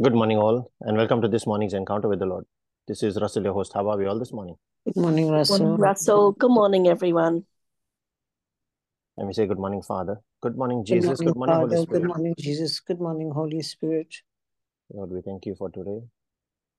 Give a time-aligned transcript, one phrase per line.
[0.00, 2.44] Good morning, all, and welcome to this morning's encounter with the Lord.
[2.86, 3.72] This is Russell, your host.
[3.74, 4.54] How are we all this morning?
[4.84, 5.58] Good morning, Russell.
[5.58, 6.30] Morning, Russell.
[6.30, 7.44] Good morning, everyone.
[9.16, 10.20] Let me say good morning, Father.
[10.40, 11.18] Good morning, Good Jesus.
[11.18, 11.82] morning, Good morning, Holy Father.
[11.82, 12.00] Spirit.
[12.00, 12.78] Good morning, Jesus.
[12.78, 14.14] Good morning, Holy Spirit.
[14.92, 16.00] Lord, we thank you for today,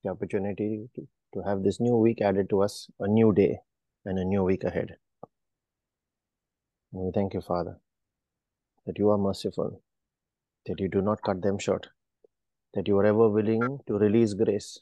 [0.05, 3.57] the opportunity to, to have this new week added to us, a new day
[4.05, 4.95] and a new week ahead.
[6.93, 7.81] And we thank you, Father,
[8.85, 9.81] that you are merciful,
[10.67, 11.89] that you do not cut them short,
[12.73, 14.79] that you are ever willing to release grace,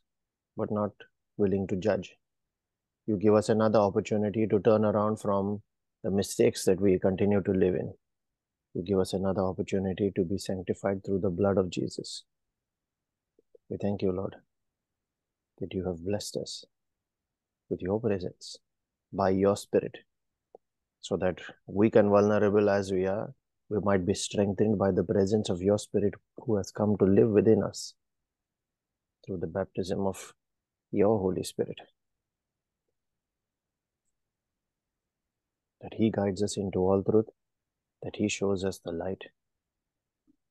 [0.56, 0.92] but not
[1.38, 2.16] willing to judge.
[3.06, 5.62] You give us another opportunity to turn around from
[6.04, 7.94] the mistakes that we continue to live in.
[8.74, 12.24] You give us another opportunity to be sanctified through the blood of Jesus.
[13.70, 14.36] We thank you, Lord,
[15.60, 16.66] that you have blessed us
[17.70, 18.58] with your presence
[19.12, 19.98] by your Spirit,
[21.02, 23.34] so that weak and vulnerable as we are,
[23.70, 27.30] we might be strengthened by the presence of your Spirit who has come to live
[27.30, 27.94] within us
[29.26, 30.34] through the baptism of
[30.92, 31.82] your Holy Spirit.
[35.82, 37.28] That He guides us into all truth,
[38.02, 39.26] that He shows us the light,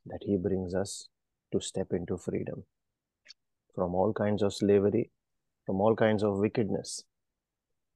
[0.04, 1.08] that He brings us
[1.52, 2.64] to step into freedom
[3.74, 5.10] from all kinds of slavery,
[5.64, 7.04] from all kinds of wickedness,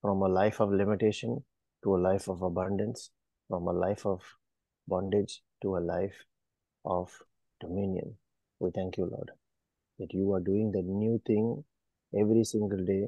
[0.00, 1.44] from a life of limitation
[1.82, 3.10] to a life of abundance,
[3.48, 4.20] from a life of
[4.90, 6.24] bondage to a life
[6.84, 7.10] of
[7.60, 8.16] dominion.
[8.58, 9.30] We thank you, Lord,
[9.98, 11.64] that you are doing the new thing
[12.18, 13.04] every single day,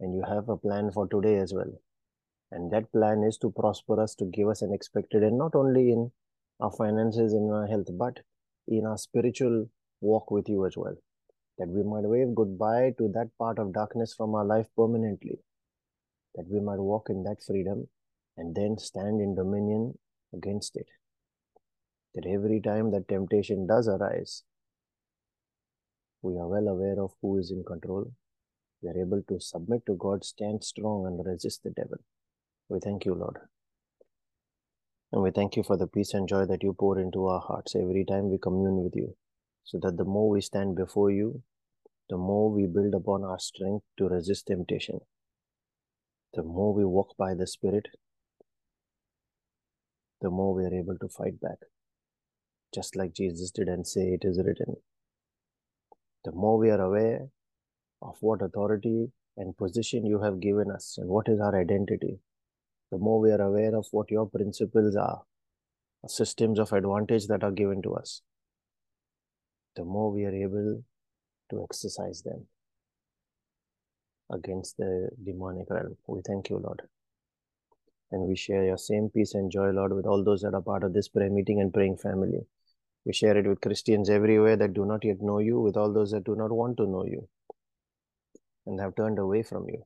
[0.00, 1.72] and you have a plan for today as well.
[2.50, 5.90] And that plan is to prosper us, to give us an expected end, not only
[5.90, 6.10] in
[6.60, 8.20] our finances, in our health, but
[8.66, 9.66] in our spiritual
[10.00, 10.96] walk with you as well.
[11.58, 15.40] That we might wave goodbye to that part of darkness from our life permanently.
[16.36, 17.88] That we might walk in that freedom
[18.36, 19.98] and then stand in dominion
[20.32, 20.86] against it.
[22.14, 24.42] That every time that temptation does arise,
[26.22, 28.12] we are well aware of who is in control.
[28.82, 31.98] We are able to submit to God, stand strong, and resist the devil.
[32.68, 33.38] We thank you, Lord.
[35.12, 37.74] And we thank you for the peace and joy that you pour into our hearts
[37.74, 39.16] every time we commune with you,
[39.64, 41.42] so that the more we stand before you,
[42.10, 45.00] the more we build upon our strength to resist temptation.
[46.34, 47.86] The more we walk by the Spirit,
[50.20, 51.58] the more we are able to fight back,
[52.74, 54.76] just like Jesus did and say, It is written.
[56.24, 57.28] The more we are aware
[58.02, 62.18] of what authority and position you have given us and what is our identity,
[62.90, 65.22] the more we are aware of what your principles are,
[66.06, 68.22] systems of advantage that are given to us,
[69.76, 70.82] the more we are able
[71.50, 72.46] to exercise them
[74.30, 75.96] against the demonic realm.
[76.06, 76.82] We thank you, Lord.
[78.10, 80.82] And we share your same peace and joy, Lord, with all those that are part
[80.82, 82.46] of this prayer meeting and praying family.
[83.08, 86.10] We share it with Christians everywhere that do not yet know you, with all those
[86.12, 87.26] that do not want to know you
[88.66, 89.84] and have turned away from you.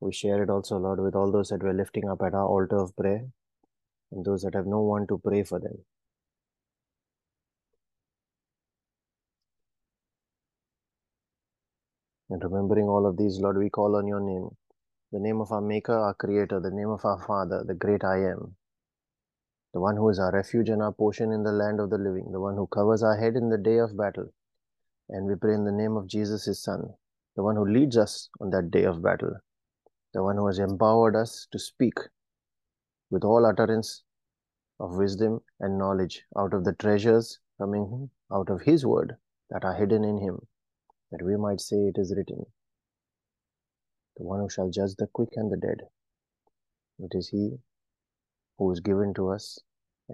[0.00, 2.78] We share it also, Lord, with all those that we're lifting up at our altar
[2.78, 3.26] of prayer
[4.10, 5.84] and those that have no one to pray for them.
[12.30, 14.48] And remembering all of these, Lord, we call on your name,
[15.12, 18.24] the name of our Maker, our Creator, the name of our Father, the great I
[18.30, 18.56] am,
[19.72, 22.32] the one who is our refuge and our portion in the land of the living,
[22.32, 24.32] the one who covers our head in the day of battle.
[25.08, 26.94] And we pray in the name of Jesus, his Son,
[27.36, 29.36] the one who leads us on that day of battle,
[30.12, 31.94] the one who has empowered us to speak
[33.10, 34.02] with all utterance
[34.78, 39.16] of wisdom and knowledge out of the treasures coming out of his word
[39.50, 40.38] that are hidden in him,
[41.12, 42.44] that we might say it is written,
[44.16, 45.78] the one who shall judge the quick and the dead.
[46.98, 47.58] It is he
[48.60, 49.58] who is given to us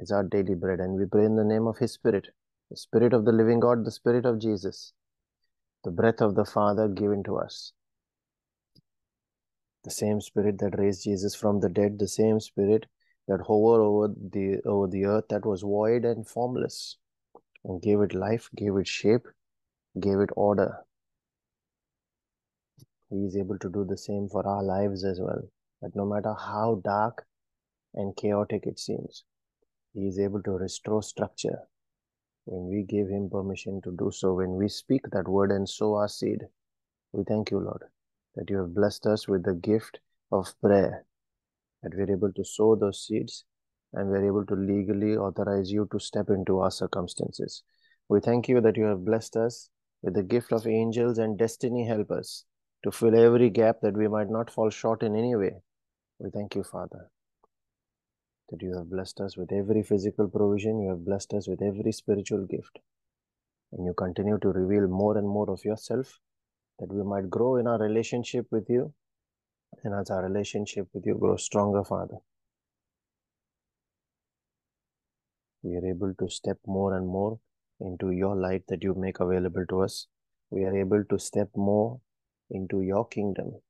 [0.00, 0.78] as our daily bread.
[0.78, 2.28] And we pray in the name of his Spirit,
[2.70, 4.92] the Spirit of the living God, the Spirit of Jesus,
[5.82, 7.72] the breath of the Father given to us.
[9.82, 12.86] The same Spirit that raised Jesus from the dead, the same Spirit
[13.26, 16.96] that hovered over the over the earth that was void and formless,
[17.64, 19.26] and gave it life, gave it shape,
[20.00, 20.78] gave it order.
[23.10, 25.42] He is able to do the same for our lives as well.
[25.82, 27.25] That no matter how dark
[27.96, 29.24] and chaotic it seems,
[29.94, 31.58] He is able to restore structure
[32.44, 35.94] when we give Him permission to do so, when we speak that word and sow
[35.94, 36.42] our seed.
[37.12, 37.84] We thank you, Lord,
[38.34, 40.00] that you have blessed us with the gift
[40.30, 41.04] of prayer,
[41.82, 43.44] that we're able to sow those seeds
[43.92, 47.62] and we're able to legally authorize you to step into our circumstances.
[48.08, 49.70] We thank you that you have blessed us
[50.02, 52.44] with the gift of angels and destiny helpers
[52.84, 55.54] to fill every gap that we might not fall short in any way.
[56.18, 57.10] We thank you, Father,
[58.50, 61.92] that you have blessed us with every physical provision, you have blessed us with every
[61.92, 62.78] spiritual gift.
[63.72, 66.18] And you continue to reveal more and more of yourself
[66.78, 68.92] that we might grow in our relationship with you.
[69.82, 72.16] And as our relationship with you grows stronger, Father,
[75.62, 77.38] we are able to step more and more
[77.80, 80.06] into your light that you make available to us.
[80.50, 82.00] We are able to step more
[82.50, 83.60] into your kingdom,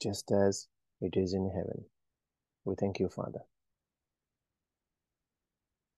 [0.00, 0.68] just as
[1.00, 1.84] it is in heaven.
[2.64, 3.40] We thank you, Father.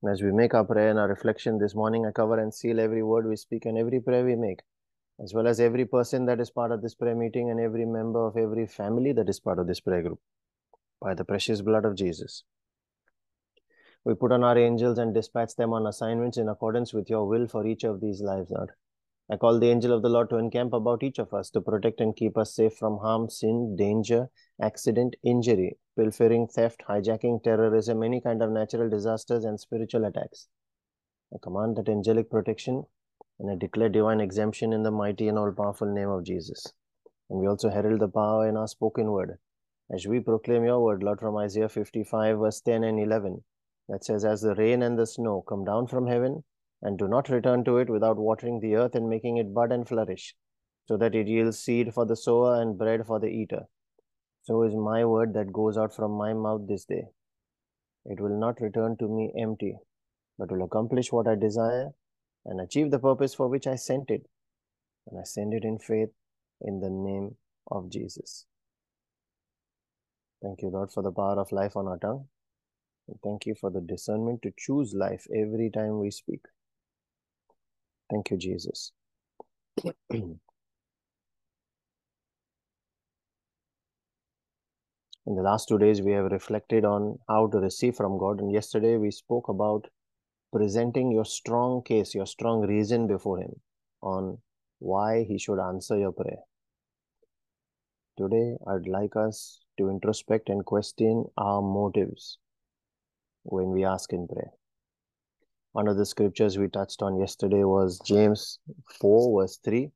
[0.03, 2.79] And as we make our prayer and our reflection this morning, I cover and seal
[2.79, 4.61] every word we speak and every prayer we make,
[5.21, 8.25] as well as every person that is part of this prayer meeting and every member
[8.25, 10.21] of every family that is part of this prayer group,
[11.01, 12.45] by the precious blood of Jesus.
[14.05, 17.49] We put on our angels and dispatch them on assignments in accordance with your will
[17.49, 18.71] for each of these lives, Lord.
[19.31, 22.01] I call the angel of the Lord to encamp about each of us to protect
[22.01, 24.31] and keep us safe from harm, sin, danger,
[24.61, 30.49] accident, injury, pilfering, theft, hijacking, terrorism, any kind of natural disasters and spiritual attacks.
[31.35, 32.85] I command that angelic protection
[33.39, 36.73] and I declare divine exemption in the mighty and all powerful name of Jesus.
[37.29, 39.39] And we also herald the power in our spoken word
[39.91, 43.43] as we proclaim your word, Lord, from Isaiah 55, verse 10 and 11,
[43.89, 46.45] that says, As the rain and the snow come down from heaven
[46.83, 49.89] and do not return to it without watering the earth and making it bud and
[49.89, 50.35] flourish,
[50.87, 53.63] so that it yields seed for the sower and bread for the eater.
[54.45, 57.09] So is my word that goes out from my mouth this day.
[58.05, 59.77] It will not return to me empty,
[60.39, 61.91] but will accomplish what I desire
[62.47, 64.27] and achieve the purpose for which I sent it.
[65.07, 66.11] And I send it in faith
[66.61, 67.37] in the name
[67.71, 68.47] of Jesus.
[70.43, 72.29] Thank you, Lord, for the power of life on our tongue.
[73.09, 76.41] And thank you for the discernment to choose life every time we speak.
[78.11, 78.93] Thank you, Jesus.
[80.11, 80.41] In
[85.27, 88.41] the last two days, we have reflected on how to receive from God.
[88.41, 89.87] And yesterday, we spoke about
[90.53, 93.61] presenting your strong case, your strong reason before Him
[94.03, 94.39] on
[94.79, 96.39] why He should answer your prayer.
[98.17, 102.39] Today, I'd like us to introspect and question our motives
[103.45, 104.58] when we ask in prayer.
[105.79, 108.59] One of the scriptures we touched on yesterday was James
[109.01, 109.89] 4, verse 3,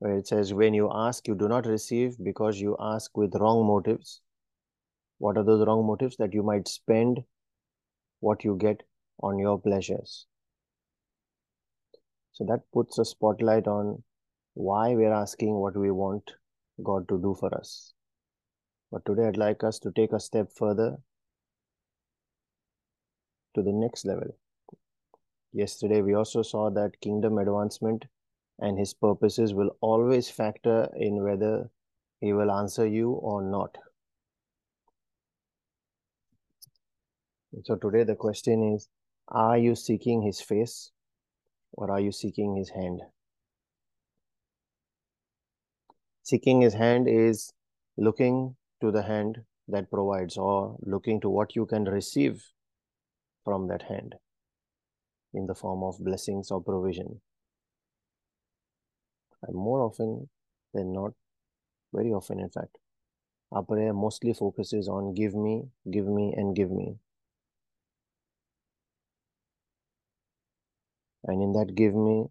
[0.00, 3.66] where it says, When you ask, you do not receive because you ask with wrong
[3.66, 4.20] motives.
[5.16, 6.18] What are those wrong motives?
[6.18, 7.20] That you might spend
[8.20, 8.82] what you get
[9.22, 10.26] on your pleasures.
[12.32, 14.02] So that puts a spotlight on
[14.52, 16.34] why we're asking what we want
[16.84, 17.94] God to do for us.
[18.92, 20.98] But today I'd like us to take a step further
[23.54, 24.36] to the next level.
[25.52, 28.04] Yesterday we also saw that kingdom advancement
[28.58, 31.70] and his purposes will always factor in whether
[32.20, 33.78] he will answer you or not.
[37.64, 38.88] So today the question is,
[39.28, 40.90] are you seeking his face
[41.72, 43.00] or are you seeking his hand?
[46.22, 47.52] Seeking his hand is
[47.96, 52.44] looking to the hand that provides or looking to what you can receive
[53.44, 54.14] from that hand
[55.34, 57.20] in the form of blessings or provision.
[59.42, 60.28] And more often
[60.74, 61.12] than not,
[61.92, 62.78] very often in fact,
[63.52, 66.96] our prayer mostly focuses on give me, give me, and give me.
[71.24, 72.26] And in that give me,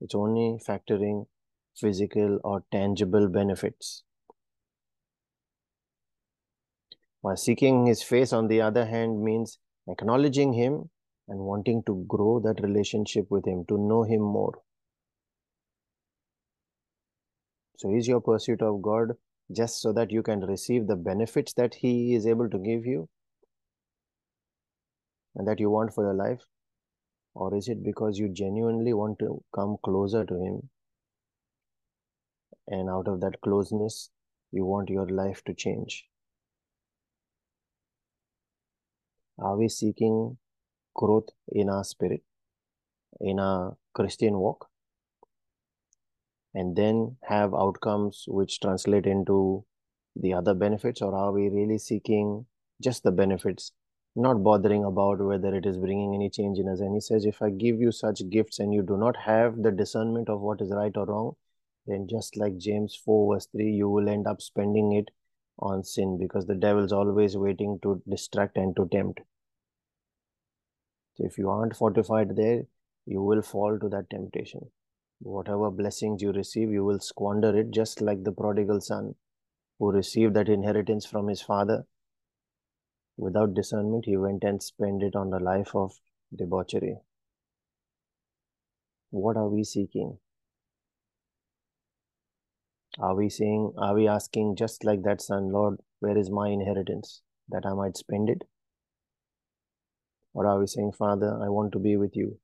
[0.00, 1.26] it's only factoring
[1.74, 4.02] physical or tangible benefits.
[7.20, 10.90] While seeking his face, on the other hand, means acknowledging him
[11.28, 14.54] and wanting to grow that relationship with him, to know him more.
[17.76, 19.12] So, is your pursuit of God
[19.52, 23.08] just so that you can receive the benefits that he is able to give you
[25.36, 26.40] and that you want for your life?
[27.34, 30.68] Or is it because you genuinely want to come closer to him
[32.66, 34.10] and out of that closeness,
[34.50, 36.04] you want your life to change?
[39.38, 40.36] Are we seeking
[40.98, 41.28] growth
[41.62, 42.22] in our spirit,
[43.20, 44.68] in our Christian walk,
[46.54, 49.64] and then have outcomes which translate into
[50.16, 52.46] the other benefits, or are we really seeking
[52.82, 53.72] just the benefits,
[54.16, 56.80] not bothering about whether it is bringing any change in us?
[56.80, 59.70] And he says, if I give you such gifts and you do not have the
[59.70, 61.32] discernment of what is right or wrong,
[61.86, 65.08] then just like James 4, verse 3, you will end up spending it
[65.60, 69.20] on sin because the devil's always waiting to distract and to tempt.
[71.18, 72.62] So if you aren't fortified there,
[73.04, 74.70] you will fall to that temptation.
[75.20, 79.16] Whatever blessings you receive, you will squander it just like the prodigal son
[79.78, 81.86] who received that inheritance from his father.
[83.16, 85.98] Without discernment, he went and spent it on a life of
[86.34, 86.98] debauchery.
[89.10, 90.18] What are we seeking?
[93.00, 97.22] Are we saying, are we asking just like that son, Lord, where is my inheritance
[97.48, 98.42] that I might spend it?
[100.38, 102.38] Or are we saying, Father, I want to be with you?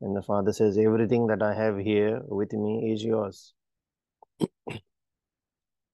[0.00, 3.54] And the father says, Everything that I have here with me is yours.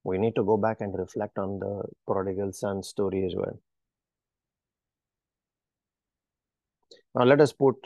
[0.05, 3.59] we need to go back and reflect on the prodigal son story as well.
[7.15, 7.77] Now, let us put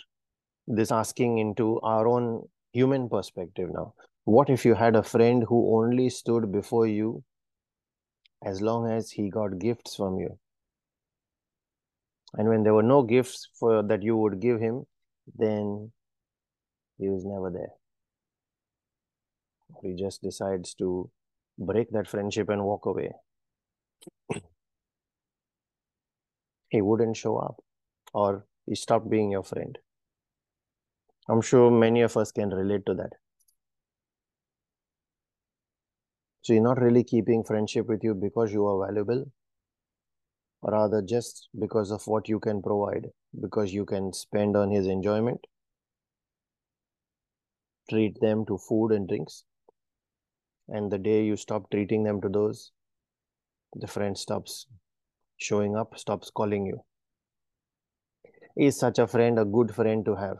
[0.67, 3.95] this asking into our own human perspective now.
[4.25, 7.23] What if you had a friend who only stood before you
[8.45, 10.41] as long as he got gifts from you?
[12.35, 14.87] And when there were no gifts for that you would give him,
[15.37, 15.93] then
[16.99, 17.73] he was never there.
[19.83, 21.11] He just decides to
[21.59, 23.13] break that friendship and walk away.
[26.69, 27.57] he wouldn't show up
[28.15, 29.79] or he stopped being your friend.
[31.29, 33.13] I'm sure many of us can relate to that.
[36.43, 39.31] So you're not really keeping friendship with you because you are valuable,
[40.63, 45.47] rather just because of what you can provide, because you can spend on his enjoyment,
[47.89, 49.45] treat them to food and drinks.
[50.69, 52.73] And the day you stop treating them to those,
[53.75, 54.67] the friend stops
[55.37, 56.85] showing up, stops calling you.
[58.57, 60.39] Is such a friend a good friend to have?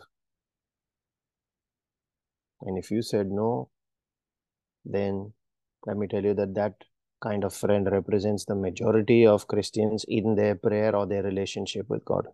[2.61, 3.71] And if you said no,
[4.85, 5.33] then
[5.87, 6.75] let me tell you that that
[7.23, 12.05] kind of friend represents the majority of Christians in their prayer or their relationship with
[12.05, 12.29] God.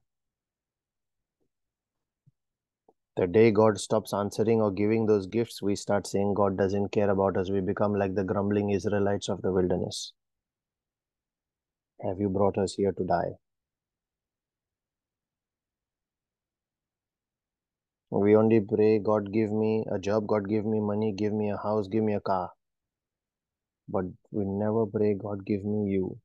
[3.16, 7.10] The day God stops answering or giving those gifts, we start saying God doesn't care
[7.10, 7.50] about us.
[7.50, 10.12] We become like the grumbling Israelites of the wilderness.
[12.02, 13.32] Have you brought us here to die?
[18.10, 21.58] We only pray, God give me a job, God give me money, give me a
[21.58, 22.52] house, give me a car.
[23.88, 26.18] But we never pray, God give me you.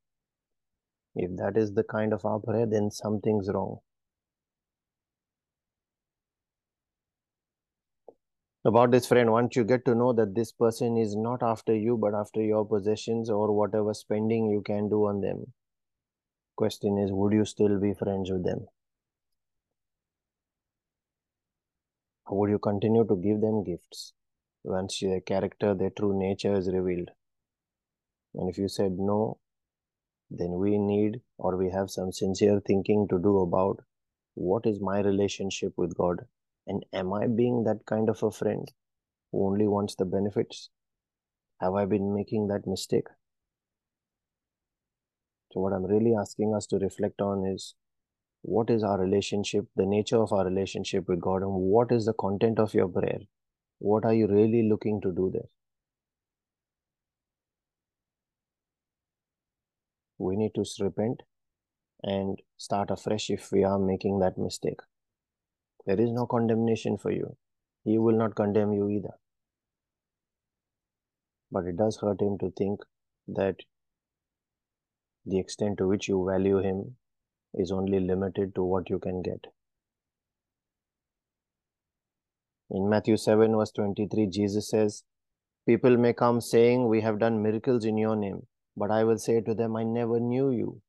[1.16, 3.80] If that is the kind of our prayer, then something's wrong.
[8.66, 11.98] About this friend, once you get to know that this person is not after you,
[11.98, 15.54] but after your possessions or whatever spending you can do on them,
[16.56, 18.66] question is, would you still be friends with them?
[22.30, 24.14] Would you continue to give them gifts
[24.64, 27.12] once their character, their true nature is revealed?
[28.36, 29.40] And if you said no,
[30.30, 33.84] then we need or we have some sincere thinking to do about
[34.36, 36.26] what is my relationship with God?
[36.66, 38.72] And am I being that kind of a friend
[39.32, 40.70] who only wants the benefits?
[41.62, 43.08] Have I been making that mistake?
[45.52, 47.76] So, what I'm really asking us to reflect on is
[48.42, 52.14] what is our relationship, the nature of our relationship with God, and what is the
[52.14, 53.20] content of your prayer?
[53.80, 55.50] What are you really looking to do there?
[60.18, 61.24] We need to repent
[62.04, 64.80] and start afresh if we are making that mistake.
[65.86, 67.36] There is no condemnation for you.
[67.84, 69.14] He will not condemn you either.
[71.52, 72.82] But it does hurt him to think
[73.28, 73.58] that
[75.26, 76.96] the extent to which you value him
[77.54, 79.46] is only limited to what you can get.
[82.70, 85.04] In Matthew 7, verse 23, Jesus says,
[85.68, 89.42] People may come saying, We have done miracles in your name, but I will say
[89.42, 90.82] to them, I never knew you.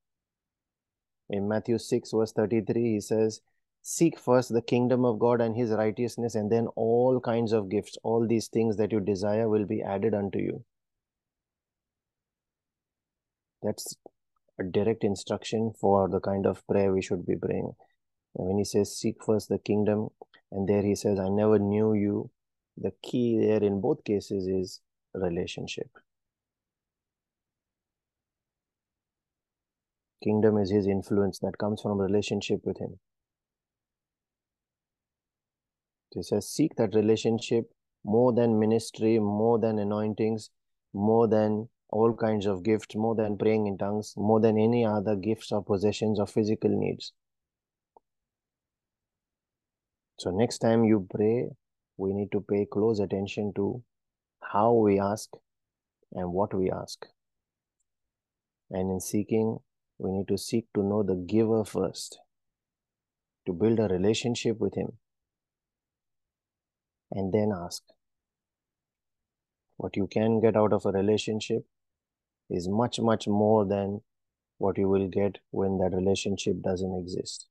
[1.31, 3.41] In Matthew 6, verse 33, he says,
[3.83, 7.99] Seek first the kingdom of God and his righteousness, and then all kinds of gifts,
[8.03, 10.64] all these things that you desire will be added unto you.
[13.62, 13.97] That's
[14.59, 17.73] a direct instruction for the kind of prayer we should be praying.
[18.37, 20.09] And when he says, Seek first the kingdom,
[20.50, 22.31] and there he says, I never knew you,
[22.76, 24.81] the key there in both cases is
[25.14, 25.91] relationship.
[30.23, 32.99] Kingdom is his influence that comes from relationship with him.
[36.14, 37.71] He says, Seek that relationship
[38.04, 40.50] more than ministry, more than anointings,
[40.92, 45.16] more than all kinds of gifts, more than praying in tongues, more than any other
[45.16, 47.12] gifts or possessions or physical needs.
[50.18, 51.49] So, next time you pray,
[51.97, 53.83] we need to pay close attention to
[54.40, 55.30] how we ask
[56.12, 57.06] and what we ask.
[58.71, 59.59] And in seeking,
[59.98, 62.18] we need to seek to know the giver first,
[63.46, 64.98] to build a relationship with him,
[67.12, 67.82] and then ask.
[69.76, 71.64] What you can get out of a relationship
[72.48, 74.00] is much, much more than
[74.58, 77.46] what you will get when that relationship doesn't exist.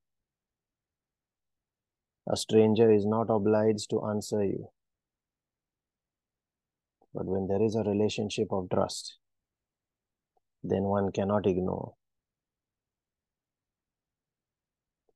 [2.31, 4.69] A stranger is not obliged to answer you.
[7.13, 9.17] But when there is a relationship of trust,
[10.63, 11.93] then one cannot ignore.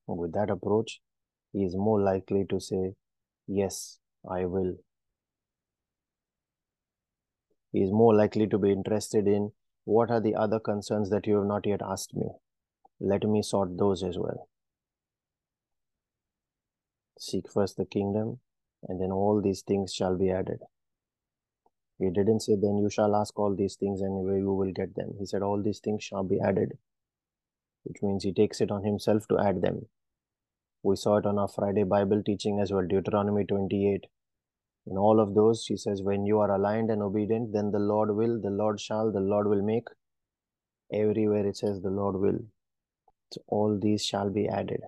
[0.08, 1.00] With that approach,
[1.52, 2.94] he is more likely to say,
[3.46, 3.98] Yes,
[4.28, 4.76] I will.
[7.72, 9.52] He is more likely to be interested in
[9.84, 12.28] what are the other concerns that you have not yet asked me.
[13.00, 14.48] Let me sort those as well.
[17.18, 18.40] Seek first the kingdom,
[18.88, 20.60] and then all these things shall be added.
[21.98, 25.14] He didn't say, Then you shall ask all these things, and you will get them.
[25.18, 26.78] He said, All these things shall be added,
[27.84, 29.86] which means he takes it on himself to add them.
[30.82, 34.06] We saw it on our Friday Bible teaching as well, Deuteronomy 28.
[34.86, 38.14] In all of those, he says, When you are aligned and obedient, then the Lord
[38.14, 39.88] will, the Lord shall, the Lord will make.
[40.92, 42.38] Everywhere it says, The Lord will.
[43.32, 44.80] So all these shall be added.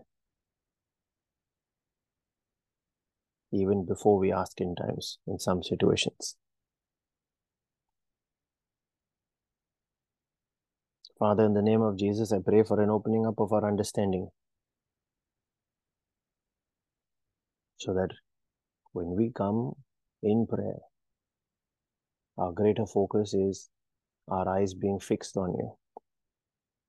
[3.52, 6.36] Even before we ask in times, in some situations.
[11.18, 14.30] Father, in the name of Jesus, I pray for an opening up of our understanding
[17.80, 18.10] so that
[18.92, 19.72] when we come
[20.22, 20.80] in prayer,
[22.36, 23.70] our greater focus is
[24.28, 25.72] our eyes being fixed on you.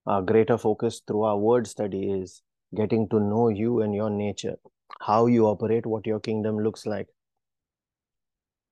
[0.05, 2.41] Our greater focus through our word study is
[2.75, 4.57] getting to know you and your nature,
[4.99, 7.07] how you operate, what your kingdom looks like.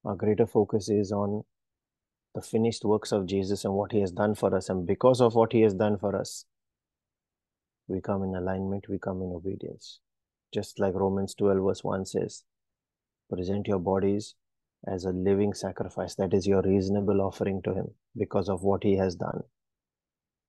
[0.04, 1.44] Our greater focus is on
[2.36, 4.70] the finished works of Jesus and what he has done for us.
[4.70, 6.46] And because of what he has done for us,
[7.88, 10.00] we come in alignment, we come in obedience.
[10.54, 12.44] Just like Romans 12, verse 1 says,
[13.32, 14.36] present your bodies
[14.88, 16.16] as a living sacrifice.
[16.16, 17.88] That is your reasonable offering to him
[18.18, 19.42] because of what he has done.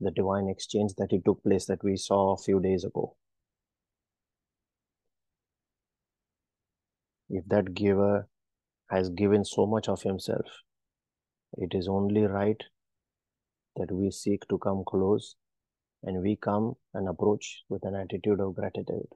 [0.00, 3.16] The divine exchange that he took place that we saw a few days ago.
[7.28, 8.26] If that giver
[8.90, 10.46] has given so much of himself,
[11.58, 12.62] it is only right
[13.76, 15.36] that we seek to come close
[16.02, 19.06] and we come and approach with an attitude of gratitude.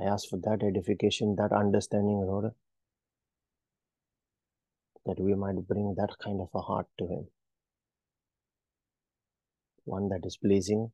[0.00, 2.52] I ask for that edification, that understanding, Lord,
[5.06, 7.26] that we might bring that kind of a heart to Him.
[9.84, 10.90] One that is pleasing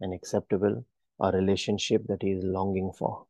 [0.00, 0.84] and acceptable,
[1.20, 3.26] a relationship that He is longing for.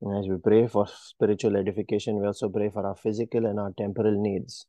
[0.00, 3.72] And as we pray for spiritual edification, we also pray for our physical and our
[3.72, 4.66] temporal needs,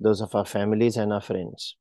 [0.00, 1.76] those of our families and our friends.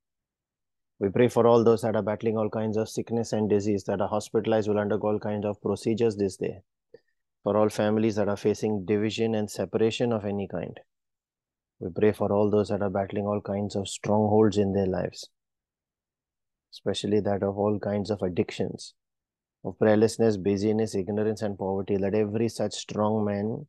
[1.02, 4.02] We pray for all those that are battling all kinds of sickness and disease, that
[4.02, 6.62] are hospitalized, will undergo all kinds of procedures this day.
[7.42, 10.80] For all families that are facing division and separation of any kind.
[11.80, 15.28] We pray for all those that are battling all kinds of strongholds in their lives,
[16.72, 18.94] especially that of all kinds of addictions,
[19.66, 21.98] of prayerlessness, busyness, ignorance, and poverty.
[21.98, 23.66] Let every such strong man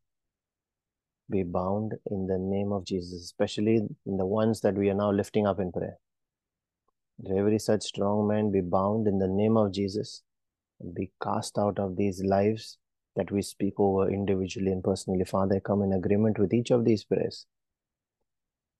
[1.30, 5.10] be bound in the name of Jesus, especially in the ones that we are now
[5.10, 5.96] lifting up in prayer.
[7.20, 10.22] Let every such strong man be bound in the name of Jesus
[10.80, 12.78] and be cast out of these lives
[13.16, 15.24] that we speak over individually and personally.
[15.24, 17.46] Father, come in agreement with each of these prayers.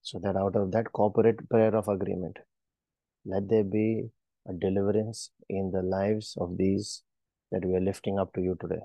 [0.03, 2.39] So that out of that corporate prayer of agreement,
[3.25, 4.11] let there be
[4.49, 7.03] a deliverance in the lives of these
[7.53, 8.81] that we are lifting up to you today.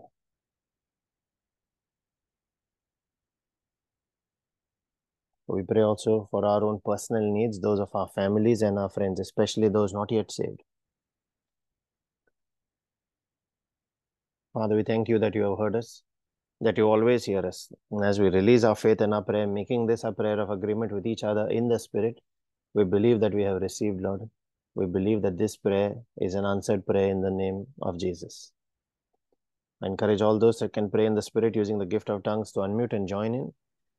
[5.47, 9.19] We pray also for our own personal needs, those of our families and our friends,
[9.19, 10.61] especially those not yet saved.
[14.53, 16.03] Father, we thank you that you have heard us,
[16.59, 17.71] that you always hear us.
[17.91, 20.91] And as we release our faith and our prayer, making this a prayer of agreement
[20.91, 22.19] with each other in the Spirit,
[22.73, 24.29] we believe that we have received, Lord.
[24.75, 28.51] We believe that this prayer is an answered prayer in the name of Jesus.
[29.81, 32.51] I encourage all those that can pray in the Spirit using the gift of tongues
[32.53, 33.53] to unmute and join in.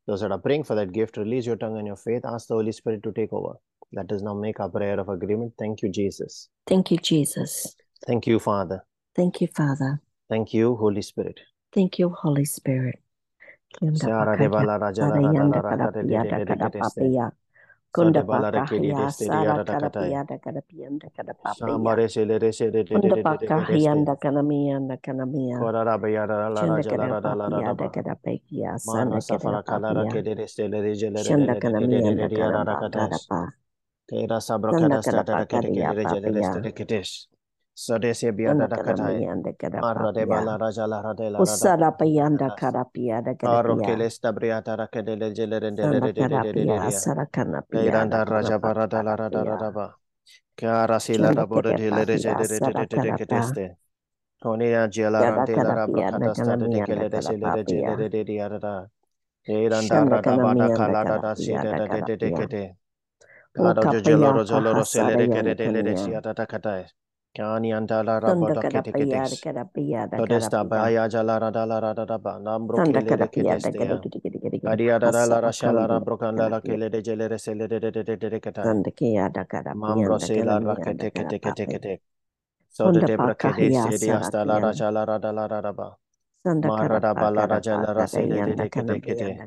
[0.09, 2.25] Those that are praying for that gift, release your tongue and your faith.
[2.25, 3.57] Ask the Holy Spirit to take over.
[3.93, 5.53] Let us now make our prayer of agreement.
[5.59, 6.49] Thank you, Jesus.
[6.67, 7.77] Thank you, Jesus.
[8.07, 8.87] Thank you, Father.
[9.15, 10.01] Thank you, Father.
[10.31, 11.41] Thank you, Holy Spirit.
[11.75, 12.99] Thank you, Holy Spirit.
[17.97, 18.49] Seara de bala raja la rada la rada de de de de de de de.
[18.49, 20.11] Kunda Sade bala re kedi pakahia de ste de sara yara da kada katai.
[20.11, 21.55] piyada kada piyanda kada papaya.
[21.59, 22.99] Sambare se le re se de de
[37.79, 39.19] Sodesi biada da katai.
[39.83, 41.39] Marra de bala raja la rade la.
[41.43, 43.59] Usala payanda karapia da katai.
[43.59, 46.67] Aro keles da briata da kedele jele de de de de de de.
[46.89, 47.85] Asara kanapia.
[47.87, 49.87] Iranda raja barada la rada rada ba.
[50.57, 53.77] Kara sila da bodo de le de de de de de de keteste.
[54.43, 58.41] Tonia jela rante la rabra kadasta de kele de sile de jele de de de
[58.41, 58.75] arada.
[59.47, 62.65] Iranda rada bada kala da da si de de de de kete.
[63.55, 66.85] Kara jolo jolo sele de kete de de si ata da katai.
[82.69, 85.97] So the Debra Kedis, Diasta La Raja La Rada La Radaba.
[86.47, 89.43] Marada bala rajala rasele de de kete kete.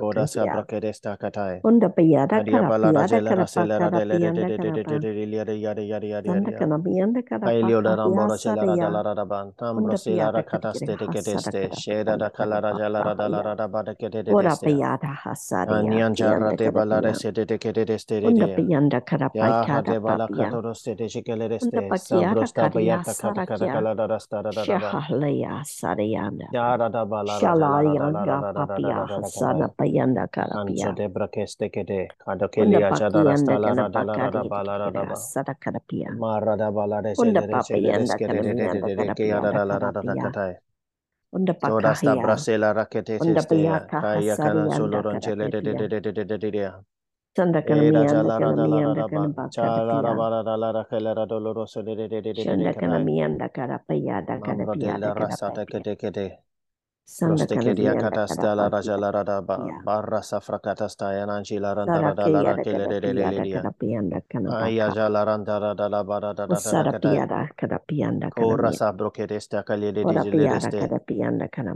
[0.00, 1.60] Goda sabra kete sta katai.
[1.64, 5.54] Unda piyada kara bala rajala rasele radele de de de de de de de yada
[5.54, 6.32] yada yada yada.
[6.32, 7.46] Unda kana biyanda kara.
[7.48, 9.52] Ailio da ramo rajala radala radaban.
[9.58, 11.70] Tam rasela rakata ste de kete ste.
[11.72, 14.32] Sheda da kala rajala radala radaba de kete de de.
[14.34, 15.70] Ora piyada hasari.
[15.72, 16.14] Anyan
[16.58, 18.22] de bala rasele de kete de ste.
[18.24, 20.00] Unda biyanda kara piyada.
[20.02, 21.94] Bala kato roste de shikele de ste.
[21.96, 24.96] Sabrosta piyada kara kara kala rasta radaba.
[24.96, 26.33] Shahalaya sarayam.
[26.38, 26.48] Payanda.
[27.40, 30.86] Shalayanga Papia Hasana Payanda Karapia.
[32.56, 33.54] Unda Pakianda
[33.94, 34.48] Kanapakari
[35.16, 36.10] Sada Karapia.
[37.18, 38.72] Unda Papayanda Kanamina
[39.80, 40.22] Karapia.
[41.32, 42.22] Unda pakahia.
[43.20, 44.76] Unda payaka hasaria.
[44.84, 45.88] Unda pakahia.
[47.36, 50.22] Sandakana Mia, Dakana Mia, Dakana Bakana Pia,
[52.36, 55.66] Shandakana Mia, Dakara Paya, Dakana Pia, Dakara Pia,
[57.22, 62.02] Roste kedia kata stala raja la rada ba barra safra kata staya nanchi la randa
[62.02, 63.62] rada la rake le re re re re dia.
[64.48, 67.46] Aya ja la randa rada la bara da da da.
[67.56, 68.56] Kada pianda kana.
[68.56, 68.72] Kora
[69.10, 70.80] ke resta kali le di le reste.
[70.80, 71.00] Kada.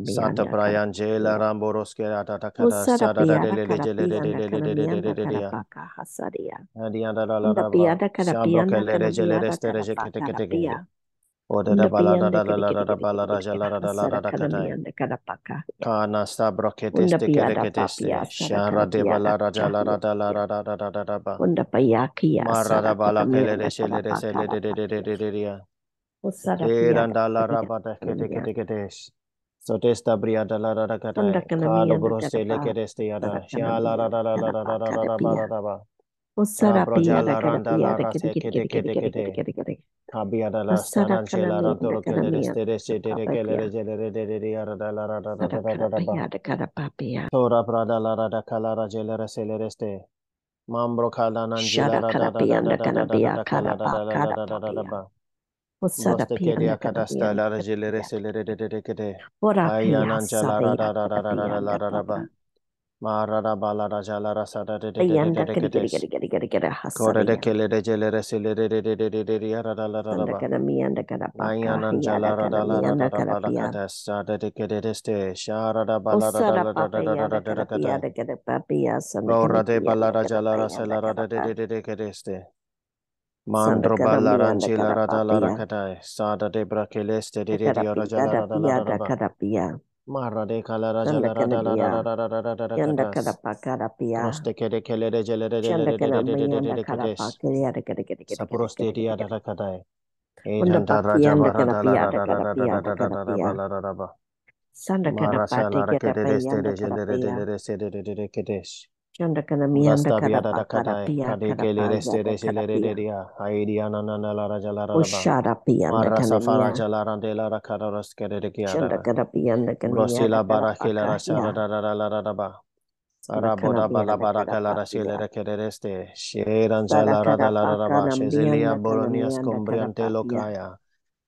[0.04, 4.06] Santa Brian je la rambo roske rada da kada stala da le le le le
[4.08, 5.50] le le le le le le le dia.
[5.96, 6.58] Hasaria.
[6.76, 7.96] Adia da la la raba.
[8.18, 10.82] Sabro ke le re je le reste re je kete.
[11.50, 15.64] Nda piende kede kede kede kede da kana miende kada paka.
[15.80, 20.90] Anasta broketes Unda piada papia shara de balara da la da la da da da
[20.90, 21.36] da da ba.
[21.40, 25.16] Unda payaki ya mara da bala kele de sele de sele de de de de
[25.16, 25.58] de de ya.
[26.22, 26.90] Osara piada.
[26.90, 28.88] Eran da la raba da kede kede kede.
[29.60, 31.20] So testa bria da la da da kada.
[31.22, 33.40] Unda kana miende kada bro sele kede ste ya da.
[33.48, 35.80] Sha la da da da da da da da da da ba.
[36.36, 39.74] Osara piada kada piada kede kede kede kede kede kede kede.
[40.10, 45.62] Kabiada la Sara Chela Ratoro Keres Teres Tere Kelere Jelere Deri Arada la Rada Rada
[47.30, 50.04] Tora Prada la Rada Kalara Jelere Celereste
[50.70, 55.06] Mambro Kalan Angela Rada Rada Kalaba
[55.82, 62.28] Moste Keria Kadasta la Jelere Celere Dede Kede Ayanan Jala Rada Rada Rada Rada Rada
[83.46, 88.58] Mandro balaranci la rada la racatai, sada de braceleste de de de ora jala la
[88.58, 89.10] la la la
[90.08, 92.02] Marade kalara jalara dalara
[93.10, 94.24] kadapa kadapia.
[94.24, 97.32] Roste kere kele de jele de de de de de de de de de kadapa
[97.40, 98.36] kere de kere kere kere.
[98.36, 99.82] Saproste dia da da kadai.
[100.46, 103.68] Edan da raja bara da da da da da da da da da da bala
[103.68, 104.08] da da ba.
[104.72, 108.42] Sanda kadapa kere de de de de de de de de de de de de
[108.44, 108.62] de
[109.18, 110.94] Chandra kana mianda kada kada kada
[111.42, 111.74] kada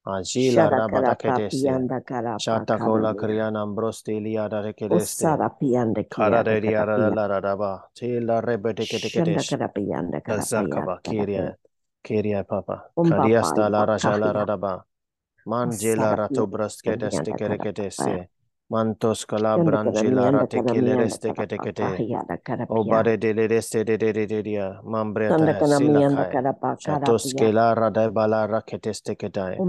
[0.07, 1.57] Agila rabataketeste.
[2.41, 5.25] Shatakola kriana ambrostelia darekedeste.
[6.09, 6.43] kara.
[7.29, 7.83] rararaba.
[7.95, 9.59] kara rebeteketeketeste.
[10.25, 11.55] Kazakaba kiria.
[12.03, 12.91] Kiria papa.
[13.09, 14.85] Kariasta la rajalararaba.
[15.47, 18.29] Manjela ratobrast kedeste kereketeste.
[18.71, 22.05] Mantos calabranchila ratikile reste te kete.
[22.69, 24.81] Obare dele reste de de de de dia.
[24.85, 26.39] Mambreta silakai.
[26.79, 29.63] Shatos kela radai bala raketeste ketai.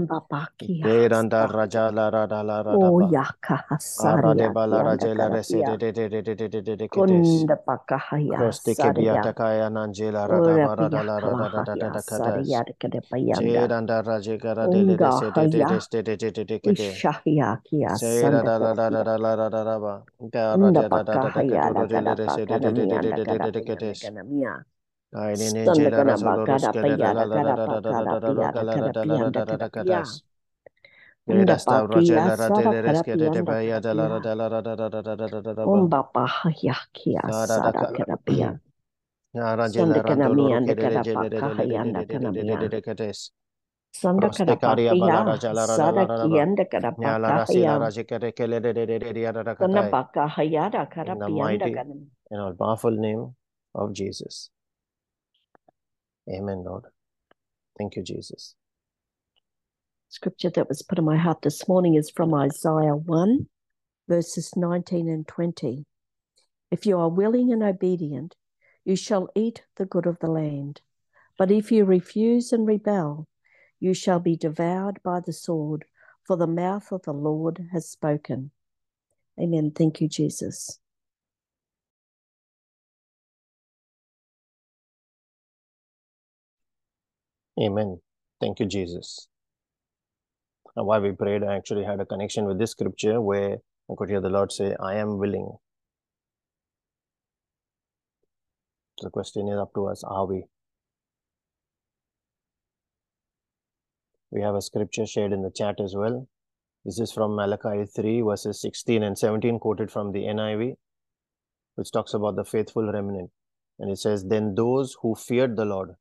[0.82, 3.14] Deranda rajala radala radaba.
[3.14, 4.38] Oyaka hasari.
[4.38, 7.46] Arade bala rajela reste de de de de de de de de de ketes.
[7.46, 8.38] Kunda pakahaya.
[8.38, 12.44] Koste kedia takaya nanjela radaba radala radada da da da da da da.
[13.34, 16.96] Deranda rajeka radele reste de de de de de de de ketes.
[17.00, 17.88] Shahya kia.
[18.00, 21.84] Deranda radala kara pakara piyara
[28.72, 30.04] kara piyanda kara piya.
[31.28, 34.18] Unda pakia sara kara piyanda kara piya.
[35.64, 38.50] Umba pahaya kia sara kara piya.
[39.64, 42.30] Sandakana miyanda kara pakahayanda kana
[43.92, 44.30] miya.
[44.30, 47.92] Sandakana pakia sara kiyanda kara pakahaya.
[49.58, 51.74] Sana pakahayara kara In the mighty
[52.30, 53.34] and all powerful name
[53.74, 54.50] of Jesus.
[56.28, 56.84] Amen, Lord.
[57.78, 58.54] Thank you, Jesus.
[60.08, 63.46] Scripture that was put in my heart this morning is from Isaiah 1,
[64.08, 65.84] verses 19 and 20.
[66.70, 68.36] If you are willing and obedient,
[68.84, 70.80] you shall eat the good of the land.
[71.38, 73.26] But if you refuse and rebel,
[73.82, 75.86] you shall be devoured by the sword,
[76.26, 78.52] for the mouth of the Lord has spoken.
[79.40, 79.72] Amen.
[79.74, 80.78] Thank you, Jesus.
[87.60, 88.00] Amen.
[88.40, 89.28] Thank you, Jesus.
[90.76, 93.58] Now, while we prayed, I actually had a connection with this scripture where
[93.90, 95.50] I could hear the Lord say, I am willing.
[99.02, 100.44] The question is up to us are we?
[104.32, 106.26] We have a scripture shared in the chat as well.
[106.86, 110.74] This is from Malachi 3, verses 16 and 17, quoted from the NIV,
[111.74, 113.30] which talks about the faithful remnant.
[113.78, 115.96] And it says, Then those who feared the Lord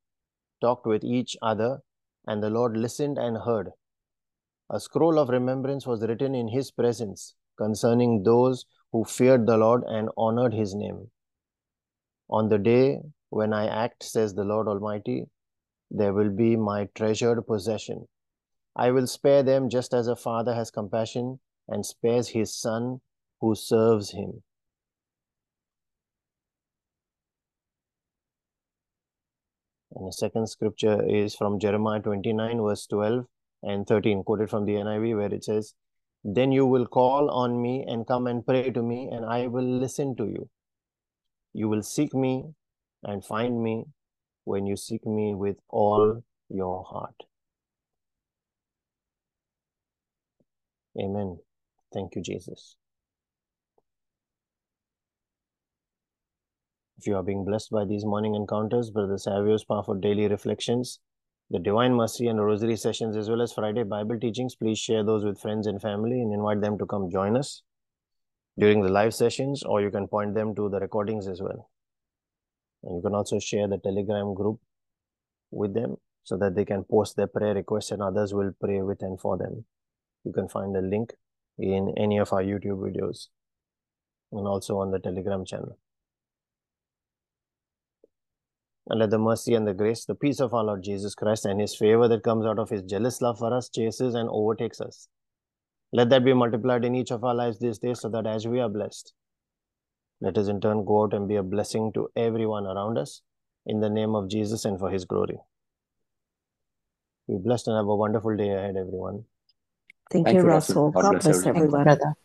[0.61, 1.79] talked with each other,
[2.25, 3.71] and the Lord listened and heard.
[4.69, 9.83] A scroll of remembrance was written in his presence concerning those who feared the Lord
[9.85, 11.11] and honored his name.
[12.29, 15.25] On the day when I act, says the Lord Almighty,
[15.89, 18.07] there will be my treasured possession.
[18.75, 23.01] I will spare them just as a father has compassion and spares his son
[23.39, 24.43] who serves him.
[29.93, 33.25] And the second scripture is from Jeremiah 29, verse 12
[33.63, 35.73] and 13, quoted from the NIV, where it says,
[36.23, 39.65] Then you will call on me and come and pray to me, and I will
[39.65, 40.49] listen to you.
[41.53, 42.53] You will seek me
[43.03, 43.85] and find me
[44.45, 47.15] when you seek me with all your heart.
[50.99, 51.37] Amen.
[51.93, 52.75] Thank you, Jesus.
[56.97, 60.99] If you are being blessed by these morning encounters, Brother Savio's powerful daily reflections,
[61.49, 65.25] the Divine Mercy and Rosary sessions, as well as Friday Bible teachings, please share those
[65.25, 67.63] with friends and family and invite them to come join us
[68.59, 71.69] during the live sessions, or you can point them to the recordings as well.
[72.83, 74.59] And you can also share the Telegram group
[75.49, 79.01] with them so that they can post their prayer requests and others will pray with
[79.01, 79.65] and for them.
[80.23, 81.13] You can find the link
[81.57, 83.27] in any of our YouTube videos
[84.31, 85.77] and also on the Telegram channel.
[88.87, 91.61] And let the mercy and the grace, the peace of our Lord Jesus Christ and
[91.61, 95.07] his favor that comes out of his jealous love for us chases and overtakes us.
[95.93, 98.59] Let that be multiplied in each of our lives this day so that as we
[98.59, 99.13] are blessed,
[100.19, 103.21] let us in turn go out and be a blessing to everyone around us
[103.65, 105.37] in the name of Jesus and for his glory.
[107.27, 109.25] Be blessed and have a wonderful day ahead, everyone.
[110.11, 110.85] Thank, Thank you, you, Russell.
[110.87, 110.91] Russell.
[110.91, 111.55] God God bless bless everyone.
[111.57, 111.83] everyone.
[111.83, 112.15] brother.